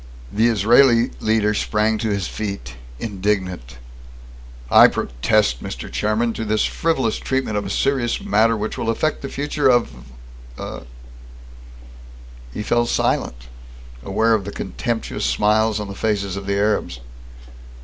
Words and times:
The 0.33 0.47
Israeli 0.47 1.11
leader 1.19 1.53
sprang 1.53 1.99
to 1.99 2.09
his 2.09 2.27
feet, 2.27 2.73
indignant. 2.97 3.77
"I 4.71 4.87
protest, 4.87 5.61
Mr. 5.61 5.91
Chairman, 5.91 6.33
to 6.33 6.43
this 6.43 6.65
frivolous 6.65 7.17
treatment 7.19 7.55
of 7.55 7.67
a 7.67 7.69
serious 7.69 8.19
matter, 8.19 8.57
which 8.57 8.79
will 8.79 8.89
affect 8.89 9.21
the 9.21 9.29
future 9.29 9.69
of" 9.69 9.93
He 12.51 12.63
felt 12.63 12.89
silent, 12.89 13.47
aware 14.03 14.33
of 14.33 14.43
the 14.43 14.51
contemptuous 14.51 15.23
smiles 15.25 15.79
on 15.79 15.87
the 15.87 15.93
faces 15.93 16.35
of 16.35 16.47
the 16.47 16.55
Arabs. 16.55 16.99